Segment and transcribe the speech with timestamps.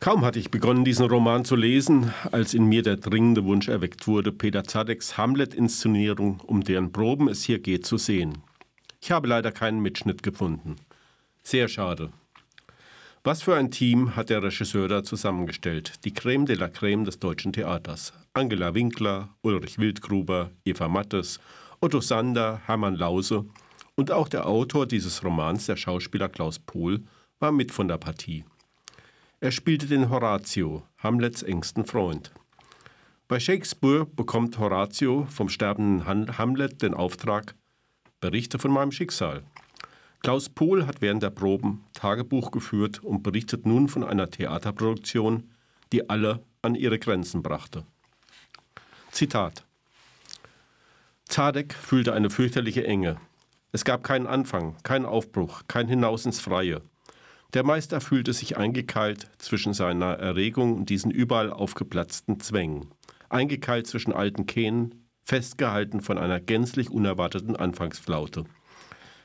[0.00, 4.06] Kaum hatte ich begonnen, diesen Roman zu lesen, als in mir der dringende Wunsch erweckt
[4.06, 8.38] wurde, Peter Zadeks Hamlet-Inszenierung, um deren Proben es hier geht, zu sehen.
[9.00, 10.76] Ich habe leider keinen Mitschnitt gefunden.
[11.42, 12.10] Sehr schade.
[13.24, 16.04] Was für ein Team hat der Regisseur da zusammengestellt?
[16.04, 18.12] Die Creme de la Creme des deutschen Theaters.
[18.34, 21.40] Angela Winkler, Ulrich Wildgruber, Eva Mattes,
[21.80, 23.46] Otto Sander, Hermann Lause
[23.96, 27.02] und auch der Autor dieses Romans, der Schauspieler Klaus Pohl,
[27.40, 28.44] war mit von der Partie.
[29.40, 32.32] Er spielte den Horatio, Hamlets engsten Freund.
[33.28, 37.54] Bei Shakespeare bekommt Horatio vom sterbenden Hamlet den Auftrag,
[38.20, 39.44] berichte von meinem Schicksal.
[40.24, 45.48] Klaus Pohl hat während der Proben Tagebuch geführt und berichtet nun von einer Theaterproduktion,
[45.92, 47.84] die alle an ihre Grenzen brachte.
[49.12, 49.64] Zitat
[51.26, 53.20] Zadek fühlte eine fürchterliche Enge.
[53.70, 56.82] Es gab keinen Anfang, keinen Aufbruch, kein Hinaus ins Freie.
[57.54, 62.90] Der Meister fühlte sich eingekeilt zwischen seiner Erregung und diesen überall aufgeplatzten Zwängen.
[63.30, 68.44] Eingekeilt zwischen alten Kähnen, festgehalten von einer gänzlich unerwarteten Anfangsflaute.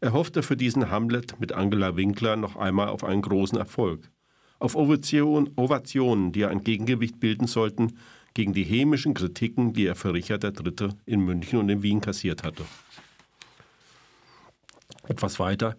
[0.00, 4.10] Er hoffte für diesen Hamlet mit Angela Winkler noch einmal auf einen großen Erfolg.
[4.58, 7.98] Auf Ovation, Ovationen, die ein Gegengewicht bilden sollten
[8.34, 10.90] gegen die hämischen Kritiken, die er für Richard III.
[11.06, 12.64] in München und in Wien kassiert hatte.
[15.06, 15.76] Etwas weiter.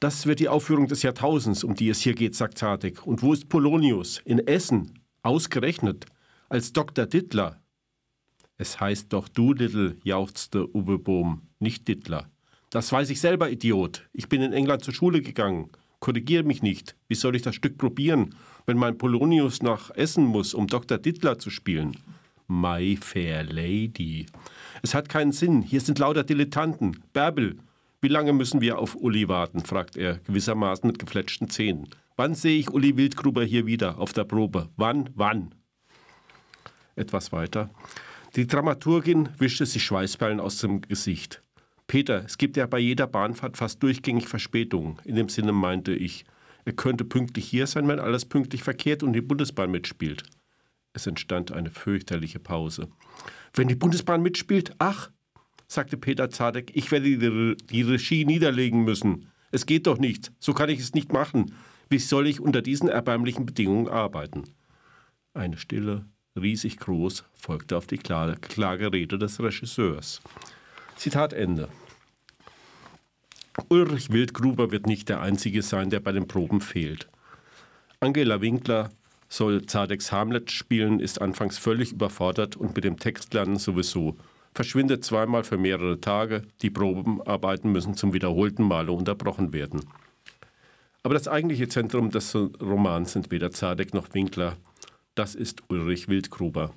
[0.00, 3.06] Das wird die Aufführung des Jahrtausends, um die es hier geht, sagt Zadek.
[3.06, 4.22] Und wo ist Polonius?
[4.24, 4.98] In Essen.
[5.22, 6.06] Ausgerechnet.
[6.48, 7.04] Als Dr.
[7.04, 7.60] Dittler.
[8.56, 12.30] Es heißt doch Doolittle, jauchzte Uwe Bohm, nicht Dittler.
[12.70, 14.08] Das weiß ich selber, Idiot.
[14.14, 15.68] Ich bin in England zur Schule gegangen.
[15.98, 16.96] Korrigiere mich nicht.
[17.08, 20.96] Wie soll ich das Stück probieren, wenn mein Polonius nach Essen muss, um Dr.
[20.96, 21.96] Dittler zu spielen?
[22.48, 24.26] My fair lady.
[24.82, 25.60] Es hat keinen Sinn.
[25.60, 27.02] Hier sind lauter Dilettanten.
[27.12, 27.58] Bärbel.
[28.02, 29.60] Wie lange müssen wir auf Uli warten?
[29.60, 31.88] fragt er, gewissermaßen mit gefletschten Zähnen.
[32.16, 34.70] Wann sehe ich Uli Wildgruber hier wieder auf der Probe?
[34.76, 35.10] Wann?
[35.14, 35.54] Wann?
[36.96, 37.70] Etwas weiter.
[38.36, 41.42] Die Dramaturgin wischte sich Schweißperlen aus dem Gesicht.
[41.86, 44.98] Peter, es gibt ja bei jeder Bahnfahrt fast durchgängig Verspätungen.
[45.04, 46.24] In dem Sinne meinte ich,
[46.64, 50.22] er könnte pünktlich hier sein, wenn alles pünktlich verkehrt und die Bundesbahn mitspielt.
[50.92, 52.88] Es entstand eine fürchterliche Pause.
[53.52, 54.74] Wenn die Bundesbahn mitspielt?
[54.78, 55.10] Ach,
[55.70, 59.28] sagte Peter Zadek, ich werde die, die Regie niederlegen müssen.
[59.52, 60.32] Es geht doch nicht.
[60.40, 61.54] So kann ich es nicht machen.
[61.88, 64.44] Wie soll ich unter diesen erbärmlichen Bedingungen arbeiten?
[65.32, 70.20] Eine Stille, riesig groß, folgte auf die Klagerede des Regisseurs.
[70.96, 71.68] Zitat Ende.
[73.68, 77.08] Ulrich Wildgruber wird nicht der Einzige sein, der bei den Proben fehlt.
[78.00, 78.90] Angela Winkler
[79.28, 84.16] soll Zadeks Hamlet spielen, ist anfangs völlig überfordert und mit dem Textlernen sowieso.
[84.60, 89.80] Verschwindet zweimal für mehrere Tage, die Probenarbeiten müssen zum wiederholten Male unterbrochen werden.
[91.02, 94.58] Aber das eigentliche Zentrum des Romans sind weder Zadek noch Winkler.
[95.14, 96.74] Das ist Ulrich Wildgruber.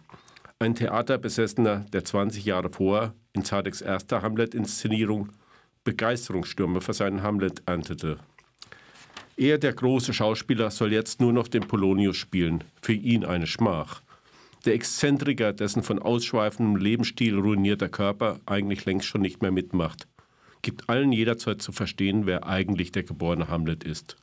[0.59, 5.33] Ein Theaterbesessener, der 20 Jahre vor in Zadeks erster Hamlet-Inszenierung
[5.83, 8.17] Begeisterungsstürme für seinen Hamlet erntete.
[9.35, 12.63] Er, der große Schauspieler, soll jetzt nur noch den Polonius spielen.
[12.81, 14.03] Für ihn eine Schmach.
[14.65, 20.07] Der Exzentriker, dessen von ausschweifendem Lebensstil ruinierter Körper eigentlich längst schon nicht mehr mitmacht,
[20.61, 24.15] gibt allen jederzeit zu verstehen, wer eigentlich der geborene Hamlet ist.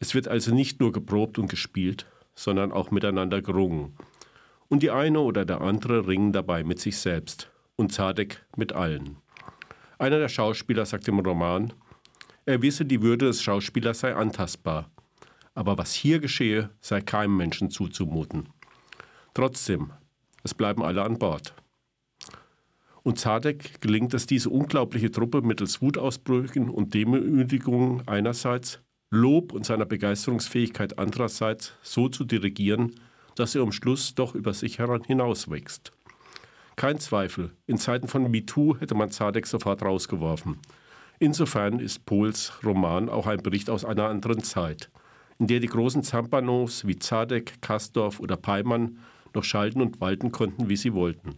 [0.00, 3.94] Es wird also nicht nur geprobt und gespielt, sondern auch miteinander gerungen.
[4.68, 9.18] Und die eine oder der andere ringen dabei mit sich selbst und Zadek mit allen.
[9.98, 11.72] Einer der Schauspieler sagt im Roman,
[12.44, 14.90] er wisse, die Würde des Schauspielers sei antastbar,
[15.54, 18.48] aber was hier geschehe, sei keinem Menschen zuzumuten.
[19.34, 19.90] Trotzdem,
[20.44, 21.54] es bleiben alle an Bord.
[23.02, 28.80] Und Zadek gelingt es, diese unglaubliche Truppe mittels Wutausbrüchen und Demütigungen einerseits,
[29.10, 32.94] Lob und seiner Begeisterungsfähigkeit andererseits so zu dirigieren,
[33.34, 35.92] dass er am Schluss doch über sich hinauswächst.
[36.76, 40.58] Kein Zweifel, in Zeiten von MeToo hätte man Zadek sofort rausgeworfen.
[41.18, 44.90] Insofern ist Pohls Roman auch ein Bericht aus einer anderen Zeit,
[45.38, 48.98] in der die großen Zampanos wie Zadek, Kastorf oder Peimann
[49.34, 51.36] noch schalten und walten konnten, wie sie wollten.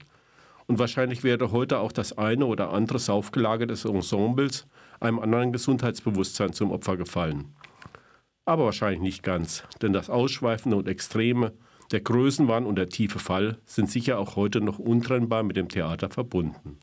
[0.66, 4.66] Und wahrscheinlich wäre heute auch das eine oder andere Saufgelage des Ensembles
[5.00, 7.54] einem anderen Gesundheitsbewusstsein zum Opfer gefallen.
[8.44, 11.52] Aber wahrscheinlich nicht ganz, denn das Ausschweifende und Extreme
[11.92, 16.10] der Größenwahn und der tiefe Fall sind sicher auch heute noch untrennbar mit dem Theater
[16.10, 16.78] verbunden.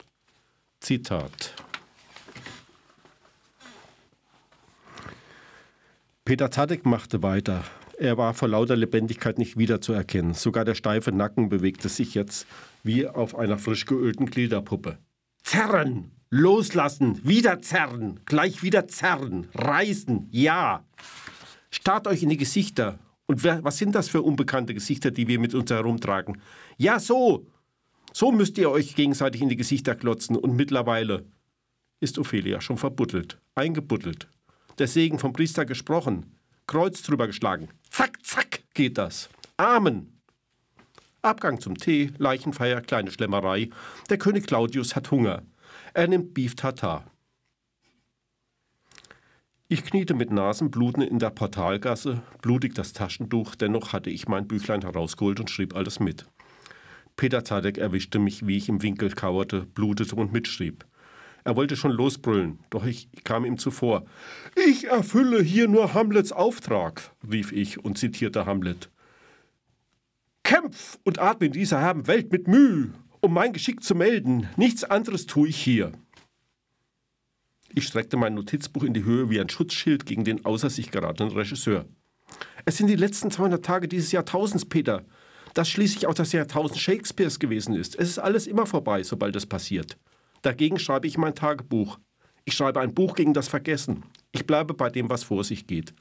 [0.79, 1.53] Zitat.
[6.25, 7.63] Peter Zadek machte weiter.
[8.03, 10.33] Er war vor lauter Lebendigkeit nicht wiederzuerkennen.
[10.33, 12.45] Sogar der steife Nacken bewegte sich jetzt
[12.83, 14.97] wie auf einer frisch geölten Gliederpuppe.
[15.41, 16.11] Zerren!
[16.29, 17.21] Loslassen!
[17.23, 18.19] Wieder zerren!
[18.25, 19.47] Gleich wieder zerren!
[19.53, 20.27] Reißen!
[20.31, 20.83] Ja!
[21.71, 25.39] Starrt euch in die Gesichter Und wer, was sind das für unbekannte Gesichter, die wir
[25.39, 26.41] mit uns herumtragen?
[26.75, 27.47] Ja, so!
[28.11, 30.35] So müsst ihr euch gegenseitig in die Gesichter klotzen.
[30.35, 31.23] Und mittlerweile
[32.01, 34.27] ist Ophelia schon verbuddelt, eingebuddelt.
[34.77, 36.35] Der Segen vom Priester gesprochen,
[36.67, 37.69] Kreuz drüber geschlagen.
[37.89, 39.29] Zack, zack geht das.
[39.57, 40.19] Amen.
[41.21, 43.69] Abgang zum Tee, Leichenfeier, kleine Schlemmerei.
[44.09, 45.43] Der König Claudius hat Hunger.
[45.93, 47.05] Er nimmt Beef Tartar.
[49.69, 54.81] Ich kniete mit Nasenbluten in der Portalgasse, blutig das Taschentuch, dennoch hatte ich mein Büchlein
[54.81, 56.27] herausgeholt und schrieb alles mit.
[57.15, 60.85] Peter Zadek erwischte mich, wie ich im Winkel kauerte, blutete und mitschrieb.
[61.45, 64.05] Er wollte schon losbrüllen, doch ich kam ihm zuvor.
[64.55, 68.89] Ich erfülle hier nur Hamlets Auftrag, rief ich und zitierte Hamlet.
[70.43, 74.47] Kämpf und atme in dieser herben Welt mit Mühe, um mein Geschick zu melden.
[74.55, 75.91] Nichts anderes tue ich hier.
[77.75, 81.33] Ich streckte mein Notizbuch in die Höhe wie ein Schutzschild gegen den außer sich geratenen
[81.33, 81.85] Regisseur.
[82.65, 85.03] Es sind die letzten 200 Tage dieses Jahrtausends, Peter.
[85.53, 87.95] Das schließlich auch das Jahrtausend Shakespeares gewesen ist.
[87.95, 89.97] Es ist alles immer vorbei, sobald es passiert.
[90.43, 91.97] Dagegen schreibe ich mein Tagebuch.
[92.45, 94.03] Ich schreibe ein Buch gegen das Vergessen.
[94.33, 95.93] Ich bleibe bei dem, was vor sich geht.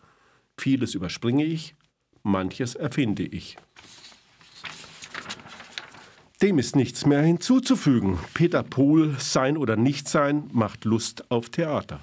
[0.58, 1.74] Vieles überspringe ich,
[2.22, 3.56] manches erfinde ich.
[6.42, 8.18] Dem ist nichts mehr hinzuzufügen.
[8.34, 12.00] Peter Pohl, Sein oder Nichtsein, macht Lust auf Theater.